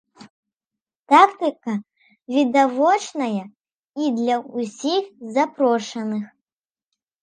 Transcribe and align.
Тактыка 1.13 1.73
відавочная 2.37 3.45
і 4.01 4.05
для 4.19 4.35
ўсіх 4.59 5.03
запрошаных. 5.41 6.25